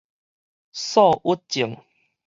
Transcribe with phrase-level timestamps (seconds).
[0.71, 1.77] 躁鬱症